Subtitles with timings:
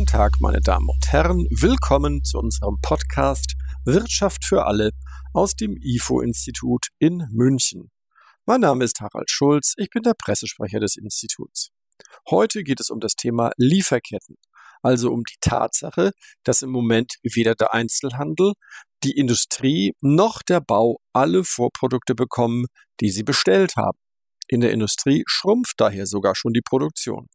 [0.00, 1.46] Guten Tag, meine Damen und Herren.
[1.50, 3.52] Willkommen zu unserem Podcast
[3.84, 4.92] Wirtschaft für alle
[5.34, 7.90] aus dem IFO-Institut in München.
[8.46, 11.68] Mein Name ist Harald Schulz, ich bin der Pressesprecher des Instituts.
[12.30, 14.36] Heute geht es um das Thema Lieferketten,
[14.80, 16.12] also um die Tatsache,
[16.44, 18.54] dass im Moment weder der Einzelhandel,
[19.04, 22.64] die Industrie noch der Bau alle Vorprodukte bekommen,
[23.00, 23.98] die sie bestellt haben.
[24.48, 27.26] In der Industrie schrumpft daher sogar schon die Produktion.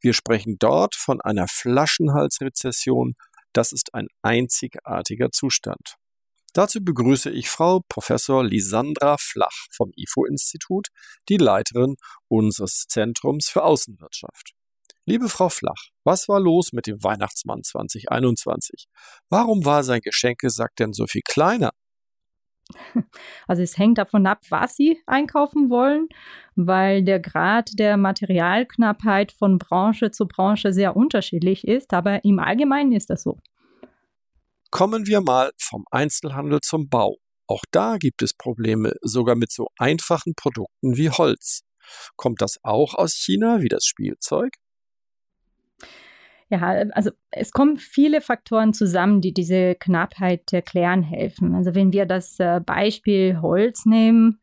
[0.00, 3.14] Wir sprechen dort von einer Flaschenhalsrezession.
[3.52, 5.96] Das ist ein einzigartiger Zustand.
[6.52, 10.88] Dazu begrüße ich Frau Professor Lisandra Flach vom IFO-Institut,
[11.28, 11.94] die Leiterin
[12.28, 14.52] unseres Zentrums für Außenwirtschaft.
[15.06, 18.86] Liebe Frau Flach, was war los mit dem Weihnachtsmann 2021?
[19.28, 21.70] Warum war sein Geschenkesack denn so viel kleiner?
[23.46, 26.08] Also es hängt davon ab, was Sie einkaufen wollen,
[26.54, 32.92] weil der Grad der Materialknappheit von Branche zu Branche sehr unterschiedlich ist, aber im Allgemeinen
[32.92, 33.38] ist das so.
[34.70, 37.16] Kommen wir mal vom Einzelhandel zum Bau.
[37.48, 41.62] Auch da gibt es Probleme, sogar mit so einfachen Produkten wie Holz.
[42.16, 44.54] Kommt das auch aus China wie das Spielzeug?
[46.50, 51.54] Ja, also es kommen viele Faktoren zusammen, die diese Knappheit erklären helfen.
[51.54, 54.40] Also wenn wir das äh, Beispiel Holz nehmen,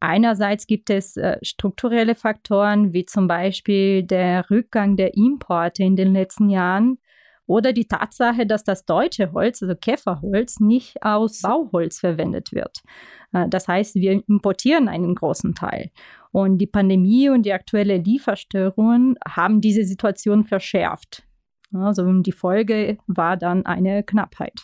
[0.00, 6.14] einerseits gibt es äh, strukturelle Faktoren, wie zum Beispiel der Rückgang der Importe in den
[6.14, 6.98] letzten Jahren
[7.44, 12.78] oder die Tatsache, dass das deutsche Holz, also Käferholz, nicht aus Bauholz verwendet wird.
[13.34, 15.90] Äh, das heißt, wir importieren einen großen Teil.
[16.32, 21.24] Und die Pandemie und die aktuelle Lieferstörungen haben diese Situation verschärft.
[21.72, 24.62] Also die Folge war dann eine Knappheit.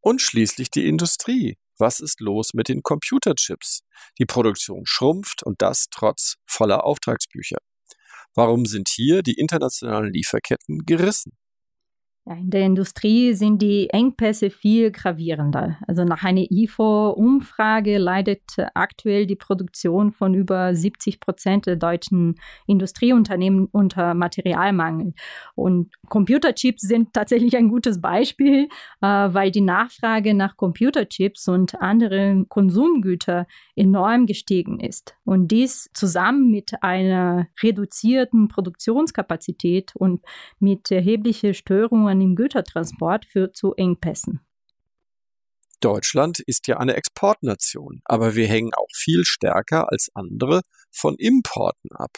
[0.00, 1.56] Und schließlich die Industrie.
[1.78, 3.80] Was ist los mit den Computerchips?
[4.18, 7.58] Die Produktion schrumpft und das trotz voller Auftragsbücher.
[8.34, 11.32] Warum sind hier die internationalen Lieferketten gerissen?
[12.26, 15.76] Ja, in der Industrie sind die Engpässe viel gravierender.
[15.86, 18.40] Also nach einer IFO-Umfrage leidet
[18.72, 22.36] aktuell die Produktion von über 70 Prozent der deutschen
[22.66, 25.12] Industrieunternehmen unter Materialmangel.
[25.54, 28.68] Und Computerchips sind tatsächlich ein gutes Beispiel,
[29.02, 33.44] äh, weil die Nachfrage nach Computerchips und anderen Konsumgütern
[33.76, 35.14] enorm gestiegen ist.
[35.24, 40.22] Und dies zusammen mit einer reduzierten Produktionskapazität und
[40.58, 44.40] mit erheblichen Störungen Störungen im Gütertransport führt zu Engpässen.
[45.80, 51.90] Deutschland ist ja eine Exportnation, aber wir hängen auch viel stärker als andere von Importen
[51.92, 52.10] ab.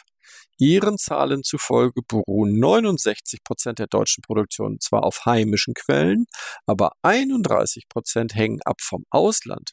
[0.58, 6.26] Ihren Zahlen zufolge beruhen 69 Prozent der deutschen Produktion zwar auf heimischen Quellen,
[6.66, 9.72] aber 31 Prozent hängen ab vom Ausland.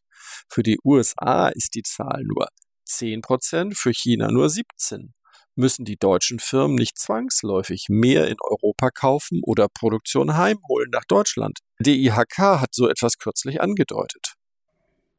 [0.49, 2.47] Für die USA ist die Zahl nur
[2.85, 5.13] 10 Prozent, für China nur 17
[5.55, 11.59] müssen die deutschen Firmen nicht zwangsläufig mehr in Europa kaufen oder Produktion heimholen nach Deutschland.
[11.79, 14.35] DIHK hat so etwas kürzlich angedeutet.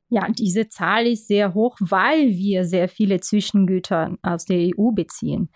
[0.09, 5.51] Ja, diese Zahl ist sehr hoch, weil wir sehr viele Zwischengüter aus der EU beziehen.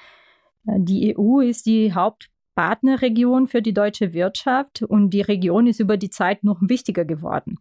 [0.64, 6.10] Die EU ist die Hauptpartnerregion für die deutsche Wirtschaft und die Region ist über die
[6.10, 7.58] Zeit noch wichtiger geworden.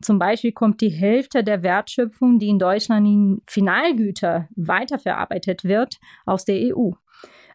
[0.00, 6.44] Zum Beispiel kommt die Hälfte der Wertschöpfung, die in Deutschland in Finalgüter weiterverarbeitet wird, aus
[6.44, 6.92] der EU.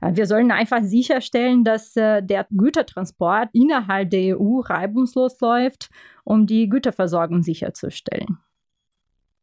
[0.01, 5.89] Äh, wir sollen einfach sicherstellen, dass äh, der Gütertransport innerhalb der EU reibungslos läuft,
[6.23, 8.39] um die Güterversorgung sicherzustellen.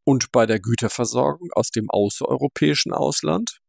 [0.04, 3.60] Und bei der Güterversorgung aus dem außereuropäischen Ausland?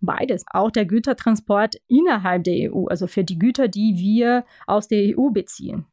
[0.00, 5.16] Beides, auch der Gütertransport innerhalb der EU, also für die Güter, die wir aus der
[5.16, 5.86] EU beziehen.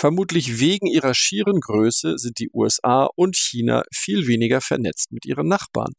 [0.00, 5.48] Vermutlich wegen ihrer schieren Größe sind die USA und China viel weniger vernetzt mit ihren
[5.48, 5.94] Nachbarn.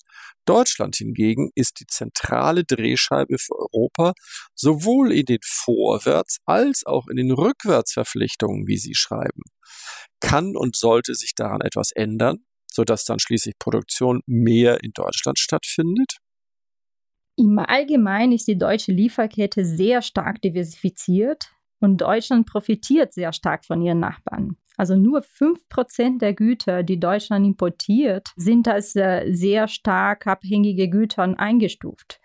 [0.45, 4.13] Deutschland hingegen ist die zentrale Drehscheibe für Europa
[4.55, 9.41] sowohl in den Vorwärts- als auch in den Rückwärtsverpflichtungen, wie Sie schreiben.
[10.21, 16.19] Kann und sollte sich daran etwas ändern, sodass dann schließlich Produktion mehr in Deutschland stattfindet?
[17.35, 21.51] Im Allgemeinen ist die deutsche Lieferkette sehr stark diversifiziert.
[21.79, 24.57] Und Deutschland profitiert sehr stark von ihren Nachbarn.
[24.77, 31.37] Also nur 5% der Güter, die Deutschland importiert, sind als äh, sehr stark abhängige Güter
[31.37, 32.21] eingestuft.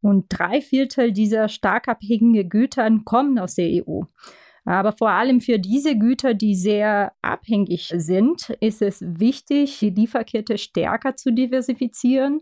[0.00, 4.02] Und drei Viertel dieser stark abhängigen Güter kommen aus der EU.
[4.64, 10.56] Aber vor allem für diese Güter, die sehr abhängig sind, ist es wichtig, die Lieferkette
[10.56, 12.40] stärker zu diversifizieren,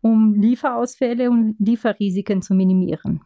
[0.00, 3.22] um Lieferausfälle und Lieferrisiken zu minimieren.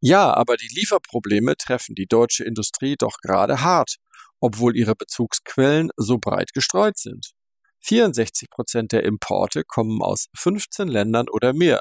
[0.00, 3.96] Ja, aber die Lieferprobleme treffen die deutsche Industrie doch gerade hart,
[4.40, 7.32] obwohl ihre Bezugsquellen so breit gestreut sind.
[7.80, 11.80] 64 Prozent der Importe kommen aus 15 Ländern oder mehr.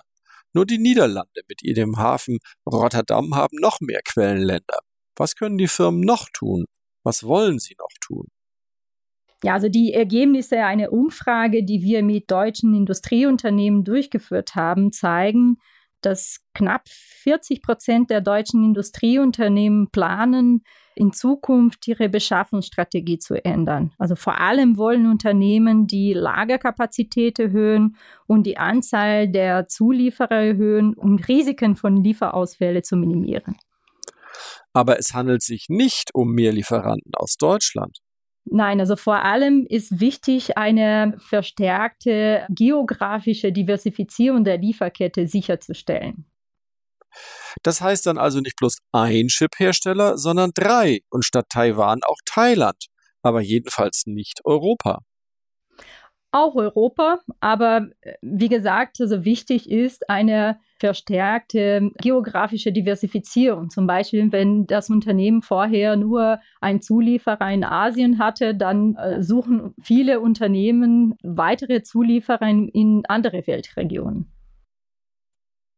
[0.53, 4.79] Nur die Niederlande mit ihrem Hafen Rotterdam haben noch mehr Quellenländer.
[5.15, 6.65] Was können die Firmen noch tun?
[7.03, 8.27] Was wollen sie noch tun?
[9.43, 15.57] Ja, also die Ergebnisse einer Umfrage, die wir mit deutschen Industrieunternehmen durchgeführt haben, zeigen,
[16.01, 20.63] dass knapp 40 Prozent der deutschen Industrieunternehmen planen,
[20.95, 23.93] in Zukunft ihre Beschaffungsstrategie zu ändern.
[23.97, 31.17] Also vor allem wollen Unternehmen die Lagerkapazität erhöhen und die Anzahl der Zulieferer erhöhen, um
[31.17, 33.57] Risiken von Lieferausfällen zu minimieren.
[34.73, 37.99] Aber es handelt sich nicht um mehr Lieferanten aus Deutschland.
[38.49, 46.25] Nein, also vor allem ist wichtig, eine verstärkte geografische Diversifizierung der Lieferkette sicherzustellen.
[47.63, 52.85] Das heißt dann also nicht bloß ein Chip-Hersteller, sondern drei und statt Taiwan auch Thailand,
[53.21, 55.01] aber jedenfalls nicht Europa
[56.31, 57.19] auch Europa.
[57.39, 63.69] Aber äh, wie gesagt, also wichtig ist eine verstärkte geografische Diversifizierung.
[63.69, 69.73] Zum Beispiel, wenn das Unternehmen vorher nur einen Zulieferer in Asien hatte, dann äh, suchen
[69.81, 74.31] viele Unternehmen weitere Zulieferer in, in andere Weltregionen.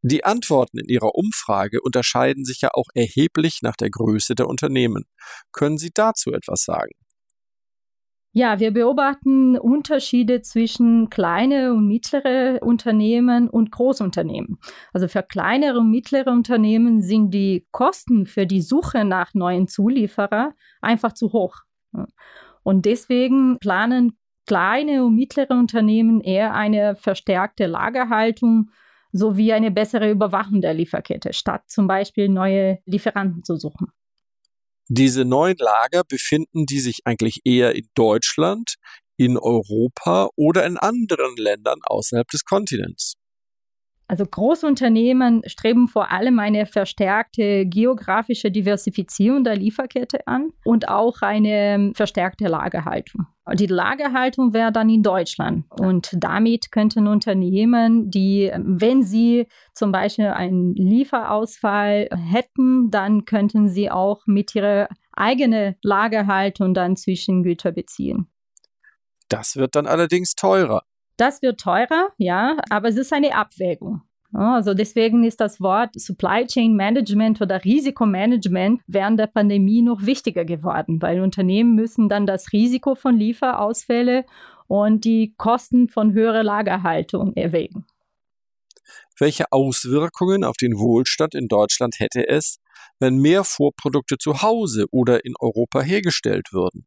[0.01, 5.03] Die Antworten in Ihrer Umfrage unterscheiden sich ja auch erheblich nach der Größe der Unternehmen.
[5.51, 6.93] Können Sie dazu etwas sagen?
[8.31, 14.59] Ja, wir beobachten Unterschiede zwischen kleine und mittlere Unternehmen und Großunternehmen.
[14.93, 20.53] Also für kleinere und mittlere Unternehmen sind die Kosten für die Suche nach neuen Zulieferer
[20.79, 21.55] einfach zu hoch.
[22.61, 24.15] Und deswegen planen
[24.45, 28.69] kleine und mittlere Unternehmen eher eine verstärkte Lagerhaltung
[29.11, 33.87] sowie eine bessere Überwachung der Lieferkette, statt zum Beispiel neue Lieferanten zu suchen.
[34.91, 38.73] Diese neuen Lager befinden die sich eigentlich eher in Deutschland,
[39.17, 43.18] in Europa oder in anderen Ländern außerhalb des Kontinents.
[44.09, 51.91] Also Großunternehmen streben vor allem eine verstärkte geografische Diversifizierung der Lieferkette an und auch eine
[51.93, 53.27] verstärkte Lagerhaltung.
[53.53, 59.45] Die Lagerhaltung wäre dann in Deutschland und damit könnten Unternehmen, die, wenn sie
[59.75, 67.71] zum Beispiel einen Lieferausfall hätten, dann könnten sie auch mit ihrer eigenen Lagerhaltung dann Zwischengüter
[67.71, 68.27] beziehen.
[69.27, 70.81] Das wird dann allerdings teurer.
[71.19, 74.01] Das wird teurer, ja, aber es ist eine Abwägung.
[74.31, 80.45] Also deswegen ist das Wort Supply Chain Management oder Risikomanagement während der Pandemie noch wichtiger
[80.45, 84.23] geworden, weil Unternehmen müssen dann das Risiko von Lieferausfälle
[84.67, 87.85] und die Kosten von höherer Lagerhaltung erwägen.
[89.17, 92.59] Welche Auswirkungen auf den Wohlstand in Deutschland hätte es,
[92.97, 96.85] wenn mehr Vorprodukte zu Hause oder in Europa hergestellt würden?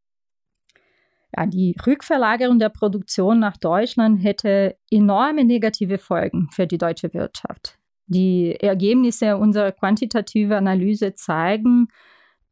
[1.34, 7.78] Ja, die Rückverlagerung der Produktion nach Deutschland hätte enorme negative Folgen für die deutsche Wirtschaft.
[8.06, 11.88] Die Ergebnisse unserer quantitativen Analyse zeigen,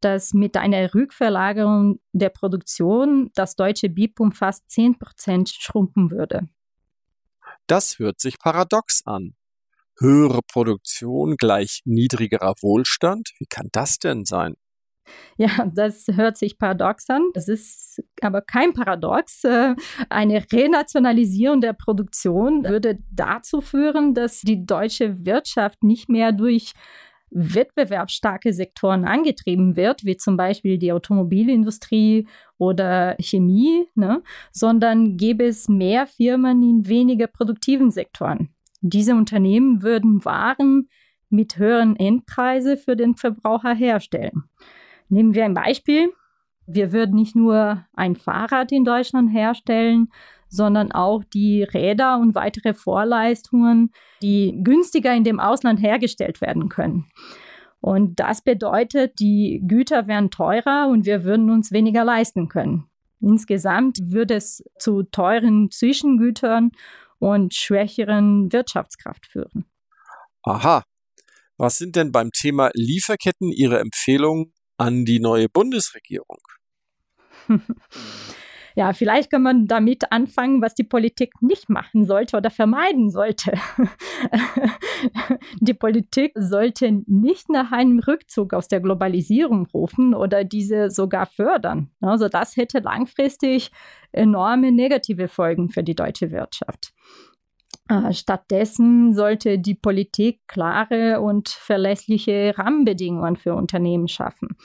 [0.01, 6.49] dass mit einer Rückverlagerung der Produktion das deutsche BIP um fast 10 Prozent schrumpfen würde.
[7.67, 9.35] Das hört sich paradox an.
[9.99, 13.33] Höhere Produktion gleich niedrigerer Wohlstand?
[13.39, 14.55] Wie kann das denn sein?
[15.37, 17.23] Ja, das hört sich paradox an.
[17.35, 19.45] Das ist aber kein Paradox.
[19.45, 19.75] Äh,
[20.09, 26.73] eine Renationalisierung der Produktion würde dazu führen, dass die deutsche Wirtschaft nicht mehr durch
[27.31, 32.27] wettbewerbsstarke Sektoren angetrieben wird, wie zum Beispiel die Automobilindustrie
[32.59, 38.51] oder Chemie, ne, sondern gäbe es mehr Firmen in weniger produktiven Sektoren.
[38.81, 40.89] Diese Unternehmen würden Waren
[41.29, 44.45] mit höheren Endpreise für den Verbraucher herstellen.
[45.11, 46.13] Nehmen wir ein Beispiel.
[46.67, 50.09] Wir würden nicht nur ein Fahrrad in Deutschland herstellen,
[50.49, 57.07] sondern auch die Räder und weitere Vorleistungen, die günstiger in dem Ausland hergestellt werden können.
[57.81, 62.87] Und das bedeutet, die Güter wären teurer und wir würden uns weniger leisten können.
[63.21, 66.73] Insgesamt würde es zu teuren Zwischengütern
[67.19, 69.67] und schwächeren Wirtschaftskraft führen.
[70.43, 70.83] Aha.
[71.57, 76.41] Was sind denn beim Thema Lieferketten Ihre Empfehlungen an die neue Bundesregierung?
[78.77, 83.53] Ja, vielleicht kann man damit anfangen, was die Politik nicht machen sollte oder vermeiden sollte.
[85.61, 91.91] die Politik sollte nicht nach einem Rückzug aus der Globalisierung rufen oder diese sogar fördern.
[92.01, 93.73] Also das hätte langfristig
[94.13, 96.93] enorme negative Folgen für die deutsche Wirtschaft.
[97.91, 104.57] Äh, stattdessen sollte die Politik klare und verlässliche Rahmenbedingungen für Unternehmen schaffen,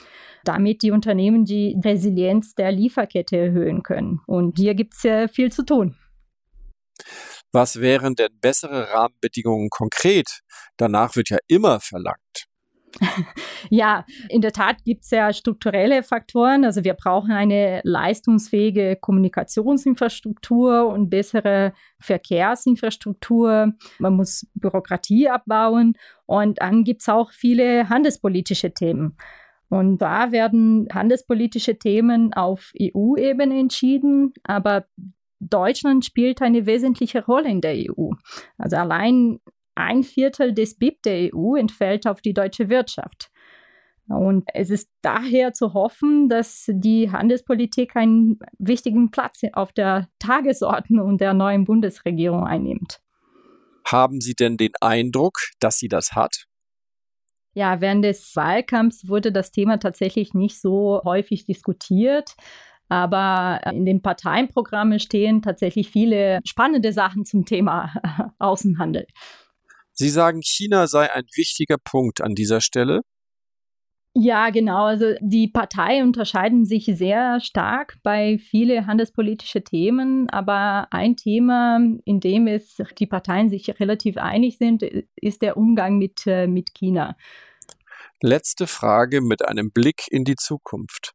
[0.44, 4.20] damit die Unternehmen die Resilienz der Lieferkette erhöhen können.
[4.26, 5.96] Und hier gibt es ja viel zu tun.
[7.50, 10.42] Was wären denn bessere Rahmenbedingungen konkret?
[10.76, 12.46] Danach wird ja immer verlangt.
[13.70, 16.64] Ja, in der Tat gibt es ja strukturelle Faktoren.
[16.64, 23.72] Also wir brauchen eine leistungsfähige Kommunikationsinfrastruktur und bessere Verkehrsinfrastruktur.
[23.98, 25.94] Man muss Bürokratie abbauen
[26.26, 29.16] und dann gibt es auch viele handelspolitische Themen.
[29.68, 34.86] Und da werden handelspolitische Themen auf EU-Ebene entschieden, aber
[35.40, 38.10] Deutschland spielt eine wesentliche Rolle in der EU.
[38.58, 39.40] Also allein
[39.76, 43.30] ein Viertel des BIP der EU entfällt auf die deutsche Wirtschaft.
[44.08, 51.18] Und es ist daher zu hoffen, dass die Handelspolitik einen wichtigen Platz auf der Tagesordnung
[51.18, 53.00] der neuen Bundesregierung einnimmt.
[53.84, 56.46] Haben Sie denn den Eindruck, dass sie das hat?
[57.54, 62.34] Ja, während des Wahlkampfs wurde das Thema tatsächlich nicht so häufig diskutiert.
[62.88, 67.94] Aber in den Parteienprogrammen stehen tatsächlich viele spannende Sachen zum Thema
[68.38, 69.06] Außenhandel.
[69.98, 73.00] Sie sagen, China sei ein wichtiger Punkt an dieser Stelle.
[74.18, 74.84] Ja, genau.
[74.84, 82.20] Also die Parteien unterscheiden sich sehr stark bei vielen handelspolitischen Themen, aber ein Thema, in
[82.20, 84.82] dem es die Parteien sich relativ einig sind,
[85.16, 87.14] ist der Umgang mit, äh, mit China.
[88.22, 91.12] Letzte Frage mit einem Blick in die Zukunft.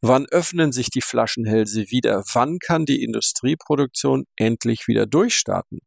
[0.00, 2.22] Wann öffnen sich die Flaschenhälse wieder?
[2.34, 5.80] Wann kann die Industrieproduktion endlich wieder durchstarten?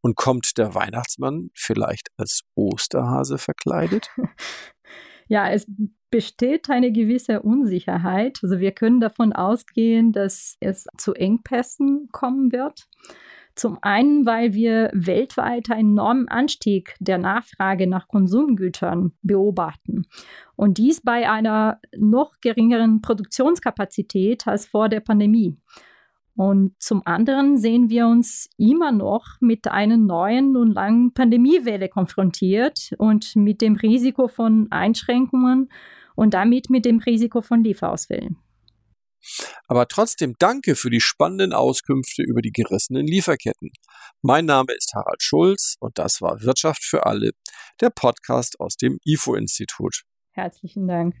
[0.00, 4.08] Und kommt der Weihnachtsmann vielleicht als Osterhase verkleidet?
[5.28, 5.66] Ja, es
[6.10, 8.40] besteht eine gewisse Unsicherheit.
[8.42, 12.86] Also wir können davon ausgehen, dass es zu Engpässen kommen wird.
[13.54, 20.06] Zum einen, weil wir weltweit einen enormen Anstieg der Nachfrage nach Konsumgütern beobachten.
[20.56, 25.56] Und dies bei einer noch geringeren Produktionskapazität als vor der Pandemie.
[26.34, 32.92] Und zum anderen sehen wir uns immer noch mit einer neuen und langen Pandemiewelle konfrontiert
[32.98, 35.70] und mit dem Risiko von Einschränkungen
[36.14, 38.38] und damit mit dem Risiko von Lieferausfällen.
[39.68, 43.70] Aber trotzdem danke für die spannenden Auskünfte über die gerissenen Lieferketten.
[44.20, 47.30] Mein Name ist Harald Schulz und das war Wirtschaft für alle,
[47.80, 50.02] der Podcast aus dem IFO-Institut.
[50.32, 51.14] Herzlichen Dank.